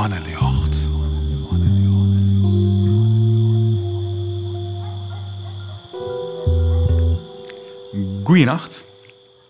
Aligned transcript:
Mannenjocht. 0.00 0.88
Goeienacht. 8.24 8.84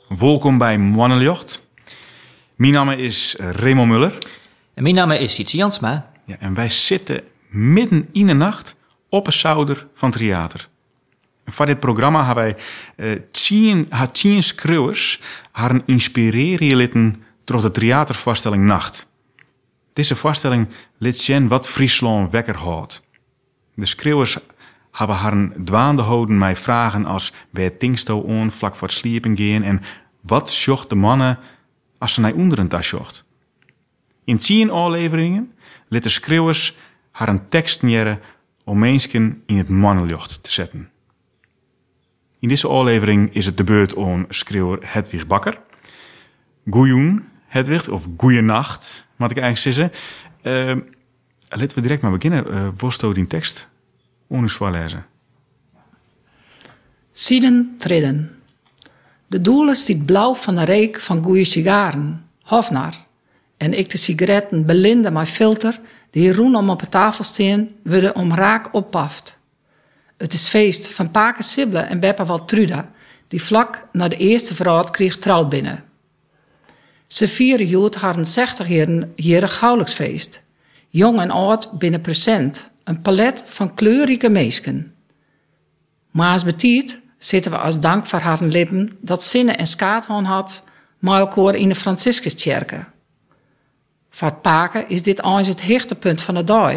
Welkom 0.08 0.58
bij 0.58 0.78
Mannenjocht. 0.78 1.66
Mijn 2.54 2.72
naam 2.72 2.90
is 2.90 3.36
Raymond 3.38 3.88
Muller. 3.88 4.18
En 4.74 4.82
mijn 4.82 4.94
naam 4.94 5.10
is 5.10 5.34
Sietse 5.34 5.56
Jansma. 5.56 6.12
Ja, 6.24 6.36
en 6.38 6.54
wij 6.54 6.68
zitten 6.68 7.22
midden 7.48 8.08
in 8.12 8.26
de 8.26 8.32
nacht 8.32 8.76
op 9.08 9.26
een 9.26 9.32
zouder 9.32 9.86
van 9.94 10.08
het 10.08 10.18
theater. 10.18 10.68
En 11.44 11.52
voor 11.52 11.66
dit 11.66 11.80
programma 11.80 12.24
hebben 12.24 12.44
wij 12.44 12.56
eh, 12.96 13.20
tien, 13.30 13.86
haar 13.90 14.10
tien 14.10 14.42
schreeuwers 14.42 15.20
haar 15.52 15.80
inspireren 15.86 16.76
litten 16.76 17.22
door 17.44 17.62
de 17.62 17.70
theatervoorstelling 17.70 18.64
Nacht. 18.64 19.09
Deze 19.92 20.16
voorstelling 20.16 20.68
liet 20.98 21.18
zien 21.18 21.48
wat 21.48 21.68
Friesland 21.68 22.30
wekker 22.30 22.56
houdt. 22.56 23.02
De 23.74 23.86
schreeuwers 23.86 24.38
hebben 24.92 25.16
haar 25.16 25.48
dwaande 25.64 26.02
houden 26.02 26.38
mij 26.38 26.56
vragen 26.56 27.06
als 27.06 27.32
bij 27.50 27.70
tingsto 27.70 28.18
on 28.18 28.50
vlak 28.50 28.74
voor 28.74 28.88
het 28.88 28.96
sliepen 28.96 29.36
gaan 29.36 29.62
en 29.62 29.80
wat 30.20 30.50
zocht 30.50 30.88
de 30.88 30.94
mannen 30.94 31.38
als 31.98 32.14
ze 32.14 32.20
naar 32.20 32.34
onderen 32.34 32.68
tas 32.68 32.88
zocht. 32.88 33.24
In 34.24 34.38
tien 34.38 34.70
afleveringen 34.70 35.52
liet 35.88 36.02
de 36.02 36.08
schreeuwers 36.08 36.76
haar 37.10 37.28
een 37.28 37.48
tekst 37.48 37.82
neren 37.82 38.20
om 38.64 38.78
mensen 38.78 39.42
in 39.46 39.58
het 39.58 39.68
mannenjocht 39.68 40.42
te 40.42 40.50
zetten. 40.50 40.90
In 42.38 42.48
deze 42.48 42.68
aflevering 42.68 43.34
is 43.34 43.46
het 43.46 43.56
de 43.56 43.64
beurt 43.64 43.94
om 43.94 44.24
schreeuwer 44.28 44.78
Hedwig 44.82 45.26
Bakker. 45.26 45.60
Goeioen, 46.70 47.28
Hedwig, 47.50 47.88
of 47.88 48.08
goeienacht, 48.16 49.06
moet 49.16 49.30
ik 49.30 49.38
eigenlijk 49.38 49.76
zeggen. 49.76 49.92
Uh, 50.42 50.82
laten 51.48 51.76
we 51.76 51.82
direct 51.82 52.02
maar 52.02 52.10
beginnen. 52.10 52.46
Uh, 52.48 52.68
Worsto 52.76 53.12
die 53.12 53.26
tekst 53.26 53.68
onuswaar 54.26 54.72
lezen. 54.72 55.06
Sieden 57.12 57.74
tridden. 57.78 58.30
De 59.26 59.40
doelen 59.40 59.76
stiet 59.76 60.06
blauw 60.06 60.34
van 60.34 60.54
de 60.54 60.64
reek 60.64 61.00
van 61.00 61.24
goeie 61.24 61.44
sigaren, 61.44 62.26
hofnar. 62.42 62.94
En 63.56 63.78
ik 63.78 63.90
de 63.90 63.98
sigaretten 63.98 64.66
belinde 64.66 65.10
mijn 65.10 65.26
filter, 65.26 65.80
die 66.10 66.34
roen 66.34 66.54
om 66.54 66.70
op 66.70 66.80
de 66.80 66.88
tafel 66.88 67.24
steen, 67.24 67.74
worden 67.84 68.14
om 68.14 68.34
raak 68.34 68.74
oppaft. 68.74 69.36
Het 70.16 70.32
is 70.32 70.48
feest 70.48 70.92
van 70.92 71.10
Paken 71.10 71.44
Sibble 71.44 71.80
en 71.80 72.00
Beppa 72.00 72.24
Waltruda, 72.24 72.92
die 73.28 73.42
vlak 73.42 73.86
na 73.92 74.08
de 74.08 74.16
eerste 74.16 74.54
vrouw 74.54 74.82
kreeg 74.82 75.18
trouwd 75.18 75.48
binnen. 75.48 75.84
Ze 77.10 77.28
vieren 77.28 77.66
jood 77.66 77.94
haar 77.94 78.16
een 78.16 78.26
60 78.26 78.68
jarig 79.14 79.60
huwelijksfeest. 79.60 80.42
Jong 80.88 81.20
en 81.20 81.30
oud 81.30 81.78
binnen 81.78 82.00
present, 82.00 82.70
een 82.84 83.00
palet 83.00 83.42
van 83.46 83.74
kleurrijke 83.74 84.28
meesken. 84.28 84.94
Maar 86.10 86.32
als 86.32 86.44
betiet 86.44 87.00
zitten 87.18 87.50
we 87.50 87.58
als 87.58 87.80
dank 87.80 88.06
voor 88.06 88.18
haar 88.18 88.42
lippen 88.42 88.98
dat 89.00 89.24
zinnen 89.24 89.58
en 89.58 89.66
skaathorn 89.66 90.24
had, 90.24 90.64
maar 90.98 91.20
elkaar 91.20 91.54
in 91.54 91.68
de 91.68 91.74
Franciscuskerken. 91.74 92.88
Voor 94.10 94.32
Paken 94.32 94.88
is 94.88 95.02
dit 95.02 95.24
eens 95.24 95.48
het 95.48 95.62
hoogtepunt 95.62 96.22
van 96.22 96.34
de 96.34 96.44
dag. 96.44 96.74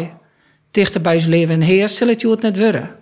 Dichter 0.70 1.00
bij 1.00 1.18
zijn 1.18 1.30
leven 1.30 1.54
en 1.54 1.60
heer 1.60 1.88
zal 1.88 2.08
het 2.08 2.20
jood 2.20 2.42
net 2.42 2.58
worden. 2.58 2.96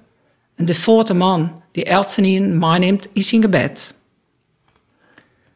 En 0.56 0.64
de 0.64 1.14
man 1.14 1.62
die 1.70 1.84
Elsenien 1.84 2.58
meeneemt 2.58 3.08
in 3.12 3.22
zijn 3.22 3.42
gebed. 3.42 3.94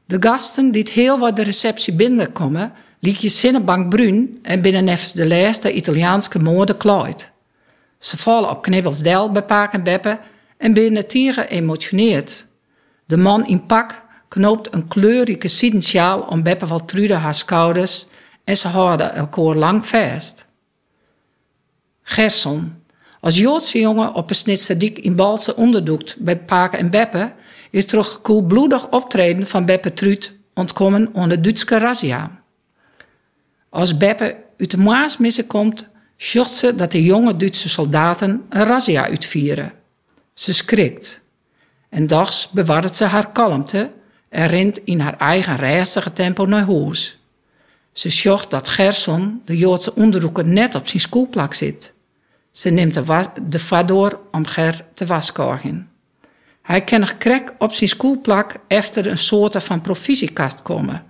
De 0.06 0.16
gasten 0.20 0.70
die 0.70 0.88
heel 0.92 1.18
wat 1.18 1.36
de 1.36 1.42
receptie 1.42 1.94
binnenkomen, 1.94 2.72
liet 3.00 3.20
je 3.20 3.28
zinnenbank 3.28 3.88
bruin 3.88 4.38
en 4.42 4.60
binnen 4.60 4.84
neffens 4.84 5.12
de 5.12 5.27
laatste 5.27 5.72
Italiaanse 5.72 6.39
mode 6.39 6.77
klooid. 6.77 7.30
Ze 7.98 8.16
vallen 8.16 8.50
op 8.50 8.62
knibbels 8.62 9.02
del 9.02 9.30
bij 9.30 9.42
Paak 9.42 9.72
en 9.72 9.83
Beppe 9.83 10.18
en 10.56 10.72
binnen 10.72 11.06
tieren 11.06 11.46
geëmotioneerd. 11.46 12.46
De 13.06 13.16
man 13.16 13.46
in 13.46 13.66
pak 13.66 14.02
knoopt 14.28 14.74
een 14.74 14.89
kleurrijke 14.89 15.48
siedensjaal 15.48 16.20
om 16.20 16.42
Beppe 16.42 16.66
Waltrude 16.66 17.14
haar 17.14 17.34
schouders 17.34 18.06
en 18.45 18.56
ze 18.56 18.68
houden 18.68 19.14
elkaar 19.14 19.56
lang 19.56 19.86
vast. 19.86 20.46
Gerson, 22.02 22.74
als 23.20 23.39
Joodse 23.39 23.78
jongen 23.78 24.14
op 24.14 24.28
een 24.28 24.36
snitserdiek 24.36 24.98
in 24.98 25.16
Balse 25.16 25.56
onderdoekt 25.56 26.16
bij 26.18 26.39
Paak 26.39 26.72
en 26.72 26.90
Beppe, 26.90 27.33
is 27.77 27.92
een 27.92 28.05
koelbloedig 28.23 28.89
optreden 28.89 29.47
van 29.47 29.64
Beppe 29.64 29.92
Truut 29.92 30.33
ontkomen 30.55 31.09
onder 31.13 31.42
Duitse 31.42 31.79
razzia. 31.79 32.41
Als 33.69 33.97
Beppe 33.97 34.37
uit 34.59 34.70
de 34.70 34.79
Maasmissen 34.79 35.47
komt, 35.47 35.87
zocht 36.17 36.55
ze 36.55 36.75
dat 36.75 36.92
de 36.92 37.03
jonge 37.03 37.37
Duitse 37.37 37.69
soldaten 37.69 38.47
een 38.48 38.64
razzia 38.64 39.05
uitvieren. 39.07 39.73
Ze 40.35 40.55
schrikt. 40.55 41.20
En 41.89 42.07
dags 42.07 42.51
bewaart 42.51 42.97
ze 42.97 43.05
haar 43.05 43.31
kalmte 43.31 43.91
en 44.29 44.47
rent 44.47 44.79
in 44.85 45.01
haar 45.01 45.19
eigen 45.19 45.57
reisige 45.57 46.13
tempo 46.13 46.47
naar 46.47 46.67
huis. 46.67 47.19
Ze 47.93 48.11
zocht 48.11 48.51
dat 48.51 48.69
Gerson, 48.69 49.43
de 49.45 49.57
Joodse 49.57 49.95
onderzoeker, 49.95 50.45
net 50.45 50.75
op 50.75 50.89
zijn 50.89 51.03
schoolplak 51.03 51.55
zit. 51.55 51.93
Ze 52.51 52.70
neemt 52.70 52.95
de, 52.95 53.25
de 53.47 53.58
vadoor 53.58 54.20
om 54.33 54.47
Ger 54.47 54.85
te 54.95 55.07
waskorgen. 55.07 55.89
Hij 56.66 56.84
kan 56.84 57.00
nog 57.00 57.16
krek 57.16 57.52
op 57.58 57.72
zijn 57.72 57.88
schoolplak 57.88 58.56
efter 58.66 59.06
een 59.06 59.18
soort 59.18 59.62
van 59.62 59.80
provisiekast 59.80 60.62
komen. 60.62 61.04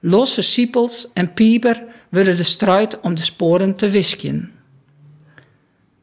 Losse 0.00 0.42
siepels 0.42 1.12
en 1.12 1.32
pieper 1.32 1.84
worden 2.08 2.36
de 2.36 2.42
struit 2.42 3.00
om 3.00 3.14
de 3.14 3.22
sporen 3.22 3.76
te 3.76 3.88
wisken. 3.90 4.52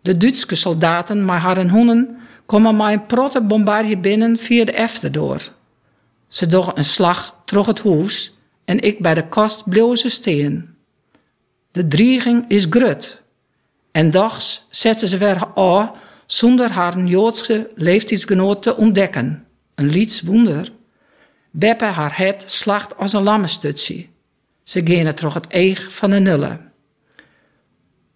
De 0.01 0.17
Duitse 0.17 0.55
soldaten 0.55 1.25
met 1.25 1.37
haar 1.37 1.69
hoenen 1.69 2.17
komen 2.45 2.75
met 2.75 2.91
een 2.91 3.05
protte 3.05 3.41
bombardje 3.41 3.97
binnen 3.97 4.37
via 4.37 4.65
de 4.65 4.71
efterdoor. 4.71 5.51
Ze 6.27 6.47
doen 6.47 6.71
een 6.73 6.85
slag 6.85 7.35
terug 7.45 7.65
het 7.65 7.83
huis 7.83 8.33
en 8.65 8.79
ik 8.79 8.99
bij 8.99 9.13
de 9.13 9.27
kast 9.27 9.69
bleef 9.69 9.97
ze 9.97 10.09
steen. 10.09 10.75
De 11.71 11.87
dreiging 11.87 12.45
is 12.47 12.67
grut. 12.69 13.21
En 13.91 14.11
dags 14.11 14.65
zetten 14.69 15.07
ze 15.07 15.17
weer 15.17 15.47
aan 15.55 15.91
zonder 16.31 16.71
haar 16.71 17.03
Joodse 17.03 17.69
leeftijdsgenoot 17.75 18.63
te 18.63 18.75
ontdekken. 18.75 19.45
Een 19.75 19.89
lieds 19.89 20.21
wonder. 20.21 20.71
Beppe 21.51 21.85
haar 21.85 22.17
het 22.17 22.43
slacht 22.45 22.97
als 22.97 23.13
een 23.13 23.23
lammestutsie. 23.23 24.09
Ze 24.63 24.81
gaan 24.85 25.13
terug 25.13 25.33
het 25.33 25.45
eeg 25.49 25.93
van 25.93 26.09
de 26.09 26.19
nullen. 26.19 26.71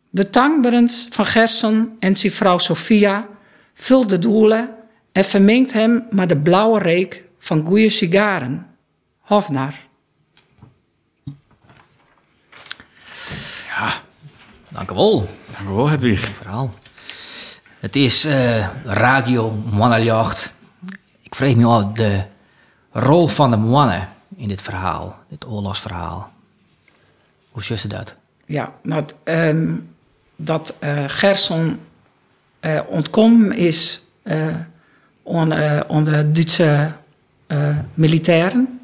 De 0.09 0.29
tangberends 0.29 1.07
van 1.09 1.25
Gerson 1.25 1.95
en 1.99 2.15
zijn 2.15 2.31
vrouw 2.31 2.57
Sophia 2.57 3.27
vult 3.73 4.09
de 4.09 4.19
doelen 4.19 4.69
en 5.11 5.25
vermengt 5.25 5.73
hem 5.73 6.03
met 6.09 6.29
de 6.29 6.37
blauwe 6.37 6.79
reek 6.79 7.23
van 7.39 7.65
goede 7.65 7.89
sigaren. 7.89 8.67
Hofnar. 9.19 9.79
Ja, 13.67 13.93
dank 14.69 14.91
u 14.91 14.95
wel. 14.95 15.29
Dank 15.51 15.69
u 15.69 15.71
wel, 15.71 15.89
Hedwig. 15.89 16.27
Een 16.27 16.35
verhaal. 16.35 16.73
Het 17.83 17.95
is 17.95 18.25
uh, 18.25 18.67
radio 18.83 19.51
mannenjacht. 19.71 20.53
Ik 21.21 21.35
vrees 21.35 21.55
me 21.55 21.65
af 21.65 21.91
de 21.91 22.21
rol 22.91 23.27
van 23.27 23.49
de 23.49 23.55
mannen 23.57 24.09
in 24.35 24.47
dit 24.47 24.61
verhaal, 24.61 25.19
dit 25.29 25.47
oorlogsverhaal. 25.47 26.31
Hoe 27.51 27.63
zus 27.63 27.81
je 27.81 27.87
dat? 27.87 28.13
Ja, 28.45 28.73
nou, 28.81 29.03
um, 29.23 29.89
dat 30.35 30.73
uh, 30.79 31.03
Gerson 31.07 31.79
uh, 32.61 32.79
ontkomen 32.87 33.57
is 33.57 34.03
onder 35.23 35.85
on 35.87 36.03
Duitse 36.03 36.91
militairen. 37.93 38.79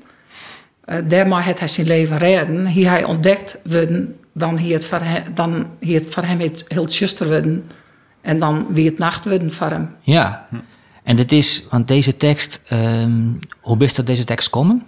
daarmee 1.04 1.42
heeft 1.42 1.60
hij 1.60 1.68
zijn 1.68 1.88
leven 1.88 2.18
redden. 2.18 2.66
Hier 2.66 2.90
hij 2.90 3.04
ontdekt 3.04 3.58
worden, 3.64 4.20
dan 4.32 4.58
hier 4.58 4.74
het 4.74 4.86
voor 4.86 5.02
hem, 5.02 5.24
dan 5.34 5.68
hier 5.80 6.00
het 6.00 6.16
hem 6.16 6.52
heel 6.68 6.90
zuster 6.90 7.28
worden. 7.28 7.70
En 8.22 8.40
dan 8.40 8.68
wie 8.70 8.90
het 8.90 8.98
nacht 8.98 9.26
worden 9.26 9.52
voor 9.52 9.70
hem. 9.70 9.96
Ja, 10.02 10.48
en 11.04 11.16
dit 11.16 11.32
is, 11.32 11.66
want 11.70 11.88
deze 11.88 12.18
tekst, 12.18 12.62
um, 12.72 13.40
hoe 13.60 13.78
best 13.78 13.96
dat 13.96 14.06
deze 14.06 14.24
tekst 14.24 14.50
komen? 14.50 14.84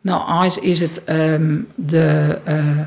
Nou, 0.00 0.42
eens 0.42 0.58
is 0.58 0.80
het 0.80 1.02
um, 1.06 1.68
de, 1.74 2.38
uh, 2.48 2.78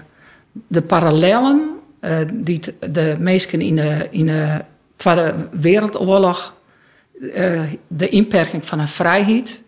de 0.68 0.82
parallellen 0.82 1.70
uh, 2.02 2.18
die 2.34 2.60
de 2.92 3.16
mensen 3.20 3.62
in 3.62 3.76
de, 3.76 4.08
in 4.12 4.26
de 4.26 4.62
Tweede 4.96 5.36
Wereldoorlog, 5.52 6.54
uh, 7.20 7.62
de 7.88 8.10
inperking 8.10 8.66
van 8.66 8.80
een 8.80 8.88
vrijheid 8.88 9.64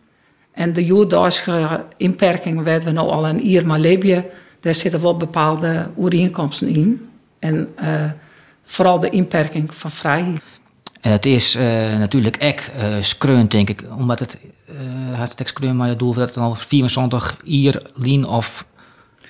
en 0.51 0.73
de 0.73 0.85
Joodse 0.85 1.83
inperking, 1.97 2.63
weten 2.63 2.87
we 2.87 2.93
nou 2.93 3.09
al 3.09 3.27
een 3.27 3.39
jaar 3.39 3.65
maar 3.65 3.79
daar 4.59 4.73
zitten 4.73 5.01
wel 5.01 5.17
bepaalde 5.17 5.89
overeenkomsten 5.95 6.67
in. 6.67 7.09
En 7.39 7.67
vooral 8.65 8.99
de 8.99 9.09
inperking 9.09 9.73
van 9.73 9.91
vrijheid. 9.91 10.39
En 11.01 11.11
het 11.11 11.25
is 11.25 11.55
uh, 11.55 11.61
natuurlijk 11.97 12.35
ek 12.37 12.71
uh, 12.77 12.95
skreun, 12.99 13.47
denk 13.47 13.69
ik, 13.69 13.83
omdat 13.97 14.19
het 14.19 14.37
uh, 15.11 15.19
het 15.19 15.41
skreun 15.43 15.75
maar 15.75 15.87
het 15.89 15.99
doel 15.99 16.13
dat 16.13 16.27
het 16.27 16.37
al 16.37 16.55
24 16.55 17.37
hier 17.43 17.81
lien 17.93 18.25
of 18.27 18.65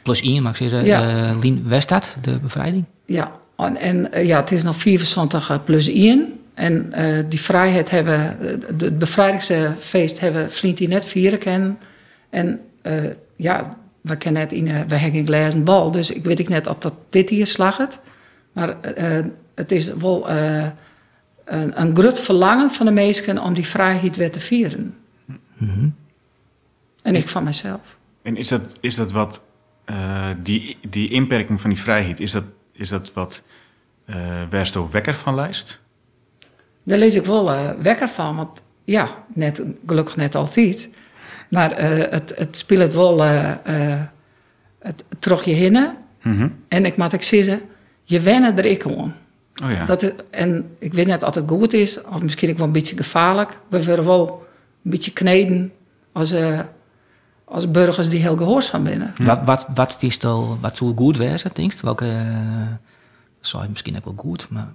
plus 0.03 0.21
1, 0.21 0.43
mag 0.43 0.51
ik 0.51 0.57
zeggen, 0.57 0.85
Ja. 0.85 1.29
eh, 1.29 1.39
Lien 1.39 1.67
Westad, 1.67 2.17
de 2.21 2.39
bevrijding. 2.39 2.83
Ja, 3.05 3.31
en, 3.57 3.77
en 3.77 4.11
eh, 4.11 4.25
ja, 4.25 4.39
het 4.39 4.51
is 4.51 4.63
nog 4.63 4.75
74 4.75 5.63
plus 5.63 5.87
1. 5.87 6.39
En 6.53 6.93
eh, 6.93 7.23
die 7.29 7.39
vrijheid 7.41 7.89
hebben, 7.89 8.39
eh, 8.39 8.47
het 8.77 8.99
bevrijdingsfeest 8.99 10.19
hebben 10.19 10.51
vriend 10.51 10.77
die 10.77 10.87
net 10.87 11.05
vieren 11.05 11.39
kennen. 11.39 11.77
En 12.29 12.59
eh, 12.81 12.93
ja, 13.35 13.77
we 14.01 14.15
kennen 14.15 14.41
het 14.41 14.51
in, 14.51 14.67
eh, 14.67 14.79
we 14.87 14.95
hebben 14.97 15.19
een 15.19 15.25
glazen 15.27 15.63
bal, 15.63 15.91
dus 15.91 16.11
ik 16.11 16.23
weet 16.23 16.39
ik 16.39 16.49
net 16.49 16.67
of 16.67 16.77
dat 16.77 16.93
dit 17.09 17.29
hier 17.29 17.47
slaget. 17.47 17.99
Maar 18.55 18.81
eh, 18.81 19.25
het 19.55 19.71
is 19.71 19.93
wel 19.93 20.29
eh, 20.29 20.67
een, 21.45 21.81
een 21.81 21.95
groot 21.95 22.21
verlangen 22.21 22.71
van 22.71 22.85
de 22.85 22.91
mensen 22.91 23.39
om 23.39 23.53
die 23.53 23.67
vrijheid 23.67 24.15
weer 24.15 24.31
te 24.31 24.39
vieren. 24.39 24.95
En 27.01 27.15
ik 27.15 27.29
van 27.29 27.43
mezelf. 27.43 27.97
En 28.21 28.37
is 28.37 28.47
dat, 28.47 28.77
is 28.81 28.95
dat 28.95 29.11
wat, 29.11 29.43
eh, 29.85 30.29
die, 30.43 30.77
die 30.89 31.09
inperking 31.09 31.61
van 31.61 31.69
die 31.69 31.79
vrijheid, 31.79 32.19
is 32.19 32.31
dat, 32.31 32.43
is 32.71 32.89
dat 32.89 33.13
wat 33.13 33.43
eh 34.05 34.15
Wersto 34.49 34.89
Wekker 34.91 35.13
van 35.13 35.35
lijst? 35.35 35.81
Daar 36.83 36.97
lees 36.97 37.15
ik 37.15 37.25
wel 37.25 37.51
eh, 37.51 37.69
wekker 37.81 38.09
van, 38.09 38.35
want 38.35 38.61
ja, 38.83 39.23
net, 39.33 39.65
gelukkig 39.85 40.15
net 40.15 40.35
altijd. 40.35 40.89
Maar 41.49 41.71
eh, 41.71 42.11
het, 42.11 42.33
het 42.35 42.57
speelt 42.57 42.93
wel 42.93 43.23
eh, 43.23 43.51
eh, 43.51 44.01
het, 44.79 45.05
terug 45.19 45.45
je 45.45 45.53
hinnen. 45.53 45.97
Mhm. 46.21 46.49
En 46.67 46.85
ik 46.85 46.97
moet 46.97 47.13
ik 47.13 47.21
zeggen, 47.21 47.61
je 48.05 48.19
wennen 48.19 48.57
er 48.57 48.65
ik 48.65 48.85
aan. 48.85 49.15
Oh 49.63 49.71
ja. 49.71 49.85
Dat 49.85 50.13
en 50.29 50.75
ik 50.79 50.93
weet 50.93 51.07
net 51.07 51.23
of 51.23 51.35
het 51.35 51.43
goed 51.47 51.73
is, 51.73 52.01
of 52.01 52.21
misschien 52.21 52.49
ook 52.49 52.57
wel 52.57 52.67
een 52.67 52.73
beetje 52.73 52.95
gevaarlijk. 52.97 53.59
We 53.67 53.83
worden 53.83 54.05
wel 54.05 54.47
een 54.83 54.91
beetje 54.91 55.13
kneden 55.13 55.71
als, 56.11 56.31
eh, 56.31 56.59
als 57.45 57.71
burgers 57.71 58.09
die 58.09 58.21
heel 58.21 58.37
gehoorzaam 58.37 58.83
binnen. 58.83 59.13
Wat, 59.23 59.41
wat, 59.45 59.69
wat 59.75 59.97
vies 59.97 60.23
al, 60.23 60.57
wat 60.61 60.77
zou 60.77 60.95
goed 60.95 61.17
wezen, 61.17 61.51
denkst? 61.53 61.81
Welke, 61.81 62.05
eh, 62.05 62.73
zou 63.39 63.63
je 63.63 63.69
misschien 63.69 63.97
ook 63.97 64.05
wel 64.05 64.13
goed, 64.17 64.49
maar 64.49 64.67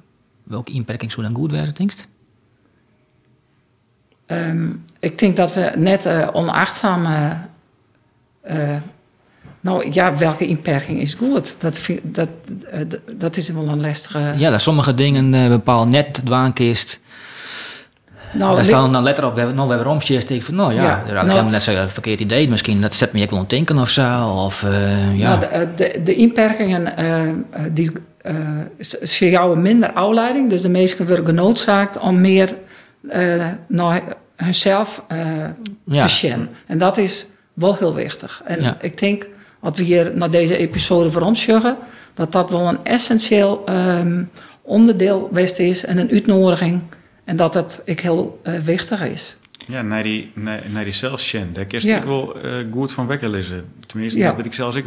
welke 0.42 0.72
inperking 0.72 1.12
zou 1.12 1.26
dan 1.26 1.36
goed 1.36 1.50
wezen, 1.50 1.74
denkst? 1.74 2.06
Ehm, 4.26 4.70
ik 4.98 5.18
denk 5.18 5.36
dat 5.36 5.54
we 5.54 5.72
net 5.76 6.06
eh 6.06 6.28
onachtzaam. 6.32 7.06
Nou 9.60 9.92
ja, 9.92 10.16
welke 10.16 10.46
inperking 10.46 11.00
is 11.00 11.14
goed? 11.14 11.56
Dat, 11.58 11.78
vind, 11.78 12.00
dat, 12.02 12.28
eh, 12.70 12.80
dat 13.12 13.36
is 13.36 13.48
wel 13.48 13.68
een 13.68 13.80
lastige. 13.80 14.32
Ja, 14.36 14.50
dat 14.50 14.60
sommige 14.62 14.94
dingen 14.94 15.34
eh, 15.34 15.48
bepaald 15.48 15.88
net 15.88 16.14
dwaankist. 16.24 17.00
nou, 18.32 18.54
daar 18.54 18.64
staan 18.64 18.92
dan 18.92 19.02
letter 19.02 19.24
op, 19.26 19.32
we 19.32 19.38
hebben 19.38 19.56
nog 19.56 19.68
weer 19.68 19.86
omsjeest. 19.86 20.30
Ik 20.30 20.42
van, 20.42 20.54
nou 20.54 20.74
ja, 20.74 20.82
Ja, 20.82 20.88
dat 20.88 20.98
is 21.06 21.12
eigenlijk 21.12 21.38
nou- 21.38 21.50
net 21.50 21.62
zo'n 21.62 21.88
verkeerd 21.90 22.20
idee. 22.20 22.48
Misschien 22.48 22.80
dat 22.80 22.94
zet 22.94 23.12
me 23.12 23.22
ook 23.22 23.30
wel 23.30 23.38
aan 23.38 23.44
denken 23.48 23.78
of 23.78 23.88
zo. 23.88 24.28
Of, 24.28 24.62
eh, 24.62 25.18
ja. 25.18 25.36
nou, 25.36 25.40
de, 25.40 25.68
de, 25.76 26.00
de 26.04 26.14
inperkingen 26.14 26.96
eh, 26.96 27.62
die 27.72 27.90
ze 29.02 29.30
jouwen 29.30 29.62
minder 29.62 29.92
afleiding. 29.92 30.50
Dus 30.50 30.62
de 30.62 30.68
mensen 30.68 31.06
worden 31.06 31.24
genoodzaakt 31.26 31.98
om 31.98 32.20
meer 32.20 32.54
naar 33.66 34.02
hunzelf 34.36 35.02
Ja. 35.84 36.00
te 36.00 36.08
scannen. 36.08 36.50
En 36.66 36.78
dat 36.78 36.98
is 36.98 37.26
wel 37.54 37.76
heel 37.76 37.94
wichtig. 37.94 38.42
En 38.44 38.62
Ja. 38.62 38.76
ik 38.80 38.98
denk, 38.98 39.26
als 39.60 39.78
we 39.78 39.84
hier 39.84 40.10
naar 40.14 40.30
deze 40.30 40.56
episode 40.56 41.10
voor 41.10 41.22
ons 41.22 41.42
zeggen, 41.42 41.76
dat 42.14 42.32
dat 42.32 42.50
wel 42.50 42.68
een 42.68 42.78
essentieel 42.84 43.62
ehm, 43.66 44.22
onderdeel 44.62 45.26
geweest 45.28 45.58
is 45.58 45.84
en 45.84 45.98
een 45.98 46.10
uitnodiging. 46.10 46.80
En 47.24 47.36
dat 47.36 47.54
het 47.54 47.80
ik 47.84 48.00
heel 48.00 48.40
eh, 48.42 48.54
wichtig 48.58 49.02
is. 49.04 49.36
Ja, 49.66 49.82
naar 49.82 50.02
die, 50.02 50.30
naar, 50.34 50.60
naar 50.72 50.84
die 50.84 50.92
zelfsjen, 50.92 51.50
daar 51.52 51.64
Ja. 51.68 51.96
ik 51.96 52.02
wel 52.04 52.36
eh, 52.42 52.50
goed 52.72 52.92
van 52.92 53.06
wekker 53.06 53.28
lezen. 53.28 53.64
Tenminste, 53.86 54.18
Ja. 54.18 54.26
dat 54.26 54.36
weet 54.36 54.46
ik 54.46 54.54
zelfs 54.54 54.76
ik 54.76 54.84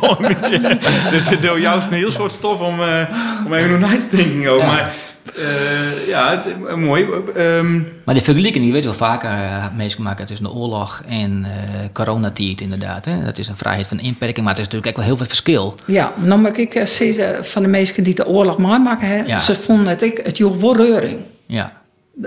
een 0.00 0.28
beetje. 0.34 0.78
Dus 1.10 1.28
het 1.28 1.42
deel 1.42 1.56
juist 1.56 1.86
een 1.86 1.92
heel 1.92 2.10
soort 2.10 2.32
stof 2.32 2.60
om, 2.60 2.80
eh, 2.82 3.42
om 3.46 3.52
even 3.54 3.80
nog 3.80 3.90
na 3.90 3.96
te 4.08 4.16
denken 4.16 4.50
ook. 4.50 4.60
Ja. 4.60 4.66
Maar 4.66 4.94
eh, 5.30 6.06
ja, 6.08 6.30
het- 6.44 6.54
eh, 6.68 6.74
mooi. 6.74 7.06
Ehm, 7.34 7.74
Maar 8.04 8.14
die 8.14 8.22
vergelijking, 8.22 8.66
je 8.66 8.72
weet 8.72 8.84
wel 8.84 8.94
vaker 8.94 9.30
uh, 9.30 9.66
meegemaakt 9.76 10.26
tussen 10.26 10.46
de 10.46 10.52
oorlog 10.52 11.02
en 11.08 11.44
eh 11.44 11.50
coronatijd 11.92 12.60
inderdaad. 12.60 13.04
Hè? 13.04 13.24
Dat 13.24 13.38
is 13.38 13.48
een 13.48 13.56
vrijheid 13.56 13.86
van 13.86 13.98
inperking, 14.00 14.46
maar 14.46 14.54
het 14.54 14.58
is 14.58 14.64
natuurlijk 14.64 14.90
ook 14.90 14.96
wel 14.96 15.04
heel 15.06 15.16
veel 15.16 15.26
verschil. 15.26 15.74
Ja, 15.86 16.12
nou 16.16 16.40
moet 16.40 16.58
ik 16.58 16.74
eh, 16.74 16.86
zeggen 16.86 17.44
van 17.46 17.62
de 17.62 17.68
mensen 17.68 18.04
die 18.04 18.14
de 18.14 18.26
oorlog 18.26 18.58
meemaken, 18.58 19.06
hè, 19.08 19.16
Ja. 19.22 19.38
ze 19.38 19.54
vonden 19.54 19.86
het, 19.86 20.02
ik, 20.02 20.20
het 20.22 20.36
joeg 20.36 20.56
wel 20.56 20.76
reuring. 20.76 21.18
Ja, 21.46 21.72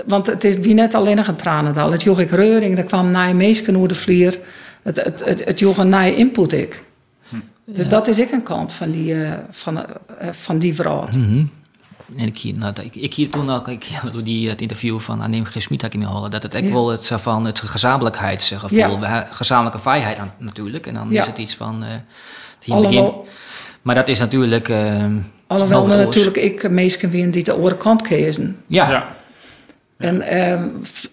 Want 0.06 0.26
het 0.26 0.44
is 0.44 0.56
wie 0.56 0.74
net 0.74 0.94
alleen 0.94 1.16
nog 1.16 1.26
een 1.26 1.36
tranendal. 1.36 1.90
Het 1.92 2.02
joeg 2.02 2.20
ik 2.20 2.30
reuring, 2.30 2.78
er 2.78 2.84
kwam 2.84 3.10
naar 3.10 3.36
mensen 3.36 3.74
hoe 3.74 3.88
de 3.88 3.94
vlier. 3.94 4.38
Het, 4.82 5.02
het, 5.04 5.24
het, 5.24 5.44
het 5.44 5.58
joeg 5.58 5.76
een 5.78 5.88
naaie 5.88 6.16
input 6.16 6.52
ik. 6.52 6.82
Dus 7.64 7.88
dat 7.88 8.08
is 8.08 8.18
ik 8.18 8.32
een 8.32 8.42
kant 8.42 8.72
van 8.72 8.90
die, 8.90 9.14
eh, 9.24 9.30
van, 9.50 9.84
van 10.30 10.58
die 10.58 10.74
verhaal. 10.74 11.08
Mhm. 11.16 11.44
En 12.16 12.26
ik 12.26 12.36
hier, 12.36 12.58
nou, 12.58 12.74
ik, 12.82 12.94
ik 12.94 13.14
hier 13.14 13.30
toen 13.30 13.50
ook, 13.50 13.68
ik, 13.68 13.86
door 14.12 14.24
die, 14.24 14.48
het 14.48 14.60
interview 14.60 15.00
van 15.00 15.20
Anneem 15.20 15.44
G. 15.44 15.54
Smit 15.62 15.82
had 15.82 15.92
ik 15.92 15.98
me 16.00 16.06
horen, 16.06 16.30
dat 16.30 16.42
het 16.42 16.54
echt 16.54 16.64
Ja. 16.64 16.72
wel 16.72 16.88
het, 16.88 17.04
zo 17.04 17.16
van 17.16 17.44
het 17.46 17.60
gezamenlijkheidsgevoel, 17.60 18.76
Ja. 19.00 19.28
gezamenlijke 19.30 19.78
vrijheid 19.78 20.18
aan- 20.18 20.32
natuurlijk. 20.38 20.86
En 20.86 20.94
dan 20.94 21.06
Ja. 21.10 21.20
is 21.20 21.26
het 21.26 21.38
iets 21.38 21.54
van, 21.54 21.82
eh, 21.82 21.88
het 21.90 22.64
hier 22.64 22.80
begin. 22.80 23.12
Maar 23.82 23.94
dat 23.94 24.08
is 24.08 24.18
natuurlijk... 24.18 24.68
eh, 24.68 25.04
alhoewel 25.46 25.86
natuurlijk 25.86 26.36
ik 26.36 26.70
mensen 26.70 27.10
wien 27.10 27.30
die 27.30 27.44
de 27.44 27.52
andere 27.52 27.76
kant 27.76 28.02
kiezen. 28.02 28.56
Ja, 28.66 28.90
ja. 28.90 29.16
En 29.96 30.20
ehm 30.22 30.62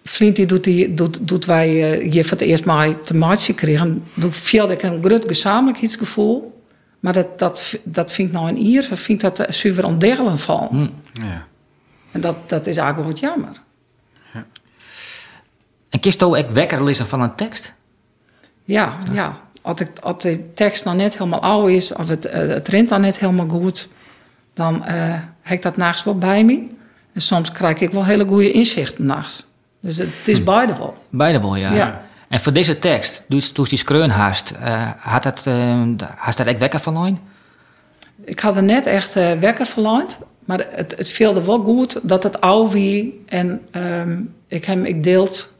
vriend 0.04 0.36
die 0.36 0.46
doet, 0.46 0.64
die, 0.64 0.94
doet, 0.94 1.28
doet 1.28 1.46
wij 1.46 1.92
eh, 2.00 2.12
hier 2.12 2.24
voor 2.24 2.38
het 2.38 2.48
eerst 2.48 2.66
maar 2.66 3.02
te 3.02 3.16
maken 3.16 3.56
kregen, 3.56 4.04
doet 4.14 4.38
veel 4.38 4.72
ik 4.72 4.84
een 4.84 5.04
groot 5.04 5.24
gezamenlijkheidsgevoel. 5.28 6.57
Maar 7.00 7.14
dat, 7.14 7.40
dat, 7.40 7.78
dat 7.84 8.12
vind 8.12 8.28
ik 8.28 8.34
nou 8.34 8.50
een 8.50 8.58
ier, 8.58 8.84
vind 8.84 9.10
ik 9.10 9.20
dat 9.20 9.40
er 9.40 9.54
zuiver 9.54 9.86
ontdelen 9.86 10.40
van. 10.40 10.68
Hm. 10.70 11.22
ja. 11.24 11.46
En 12.12 12.22
dat, 12.22 12.50
dat 12.50 12.68
is 12.68 12.78
eigenlijk 12.78 13.10
wat 13.10 13.20
jammer. 13.20 13.66
En 15.90 16.00
kist 16.00 16.24
ook 16.24 16.50
wekker 16.50 16.84
lezen 16.84 17.08
van 17.08 17.22
een 17.22 17.36
tekst? 17.36 17.74
Ja, 18.64 18.98
ja. 19.12 19.42
Als, 19.62 19.82
ik, 19.82 20.00
als 20.00 20.24
de 20.24 20.54
tekst 20.54 20.86
nou 20.86 20.98
net 20.98 21.18
helemaal 21.18 21.42
oud 21.42 21.70
is, 21.70 21.94
of 21.94 22.10
het, 22.10 22.26
eh, 22.26 22.48
het 22.48 22.68
rent 22.68 22.90
dan 22.90 23.02
net 23.02 23.20
helemaal 23.20 23.48
goed, 23.48 23.88
dan 24.54 24.86
eh, 24.86 25.14
heb 25.42 25.58
ik 25.58 25.62
dat 25.62 25.78
nachts 25.78 26.04
wel 26.04 26.18
bij 26.18 26.44
me. 26.44 26.68
En 27.14 27.22
soms 27.22 27.52
krijg 27.52 27.80
ik 27.80 27.92
wel 27.92 28.06
hele 28.06 28.26
goede 28.26 28.52
inzichten 28.52 29.06
nachts. 29.06 29.46
Dus 29.80 29.98
het, 29.98 30.10
het 30.18 30.28
is 30.28 30.44
beide 30.44 30.78
wel. 30.78 30.98
Beide 31.10 31.40
wel, 31.40 31.56
ja. 31.56 31.74
Ja. 31.74 32.07
En 32.28 32.40
voor 32.40 32.54
deze 32.54 32.80
tekst, 32.80 33.24
toen 33.54 33.66
die 33.70 33.78
skreun 33.78 34.10
haast, 34.10 34.52
eh, 34.52 34.90
had 34.98 35.24
dat, 35.24 35.46
haast 36.16 36.38
dat 36.38 36.48
echt 36.48 36.60
wekker 36.60 36.80
van 36.80 37.20
Ik 38.24 38.40
had 38.40 38.56
er 38.56 38.64
net 38.64 38.86
echt 38.86 39.16
eh, 39.16 39.40
wekker 39.40 39.66
verlangd, 39.66 40.20
maar 40.46 40.68
het, 40.70 40.98
het 40.98 41.10
viel 41.10 41.36
er 41.36 41.46
wel 41.46 41.64
goed 41.64 42.00
dat 42.04 42.24
het 42.24 42.42
oud 42.42 42.72
wie 42.72 43.24
en 43.26 43.62
ehm, 43.72 44.22
ik 44.48 44.66
hem 44.66 44.86
ik 44.86 45.04
deelt 45.04 45.54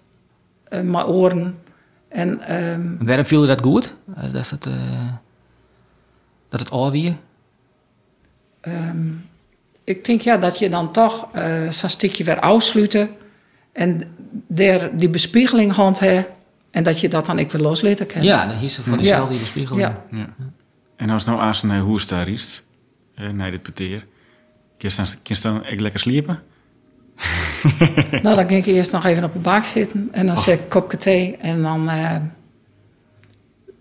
eh, 0.64 0.82
mijn 0.82 1.06
oren 1.06 1.60
en 2.08 2.42
ehm, 2.42 3.06
Waarom 3.06 3.26
viel 3.26 3.42
je 3.42 3.48
dat 3.48 3.62
goed? 3.62 3.94
Dat, 4.32 4.50
het, 4.50 4.68
dat 6.50 6.60
het 6.60 6.70
alweer? 6.70 7.16
ehm, 8.62 9.08
ik 9.84 10.06
denk 10.06 10.22
ja 10.22 10.38
dat 10.38 10.60
je 10.60 10.70
dan 10.70 10.92
toch 10.92 11.28
zo'n 11.70 11.90
stukje 11.90 12.24
weer 12.24 12.40
afsluiten 12.40 13.10
en 13.72 14.02
daar 14.48 14.98
die 14.98 15.10
bespiegeling 15.10 15.72
hand 15.74 16.00
en 16.78 16.84
dat 16.84 17.00
je 17.00 17.10
dat 17.10 17.26
dan 17.26 17.40
ik 17.40 17.52
weer 17.52 17.62
loslaten 17.62 18.06
kan. 18.06 18.24
Ja, 18.24 18.46
dan 18.46 18.56
hier 18.56 18.66
is 18.66 18.76
voor 18.76 18.92
Ja. 18.92 18.98
diezelfde 18.98 19.38
bespiegeling. 19.38 19.88
Ja. 19.88 20.04
ja. 20.12 20.34
En 20.96 21.10
als 21.10 21.26
nou 21.26 21.40
aanstaan 21.40 21.70
naar 21.70 21.80
hoe 21.80 22.06
daar 22.08 22.28
is, 22.28 22.64
eh, 23.16 23.30
naar 23.30 23.52
dit 23.52 23.62
peteer, 23.62 24.06
kun 24.78 24.90
je 24.90 24.96
dan, 24.96 25.06
kun 25.06 25.36
je 25.36 25.42
dan 25.42 25.64
echt 25.64 25.80
lekker 25.80 26.00
sliepen? 26.00 26.40
Nou, 28.24 28.36
dan 28.36 28.48
ging 28.48 28.66
ik 28.66 28.66
eerst 28.66 28.92
nog 28.92 29.06
even 29.06 29.24
op 29.24 29.34
de 29.34 29.40
bank 29.40 29.64
zitten 29.64 30.10
en 30.12 30.26
dan 30.26 30.38
zet 30.38 30.54
ik 30.54 30.64
een 30.64 30.68
kopje 30.68 30.98
thee 30.98 31.38
en 31.38 31.62
dan, 31.62 31.90
eh, 31.90 32.16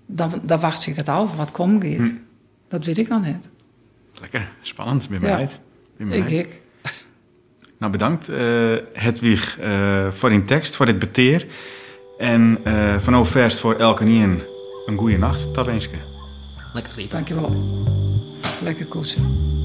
dan, 0.06 0.40
dan 0.42 0.60
wacht 0.60 0.86
ik 0.86 0.96
het 0.96 1.08
af 1.08 1.36
wat 1.36 1.52
komt. 1.52 1.82
Hm. 1.82 2.08
Dat 2.68 2.84
weet 2.84 2.98
ik 2.98 3.08
nog 3.08 3.22
net. 3.22 3.48
Lekker, 4.20 4.48
spannend, 4.62 5.08
ben 5.08 5.20
Ja. 5.20 5.48
Ben 5.96 6.12
Ik, 6.12 6.28
ik. 6.28 6.60
Nou, 7.78 7.92
bedankt 7.92 8.28
uh, 8.28 8.76
Hedwig 8.92 9.58
uh, 9.60 10.10
voor 10.10 10.30
die 10.30 10.44
tekst, 10.44 10.76
voor 10.76 10.86
dit 10.86 10.98
beteer. 10.98 11.46
En 12.18 12.58
uh, 12.64 12.96
van 12.98 13.16
oververst 13.16 13.60
voor 13.60 13.74
elke 13.74 14.04
een 14.04 14.42
een 14.86 14.98
goede 14.98 15.18
nacht. 15.18 15.54
Eens. 15.68 15.88
Lekker 16.72 16.92
sliepen. 16.92 17.16
Dankjewel. 17.16 17.56
Lekker 18.62 18.86
koetsen. 18.86 19.55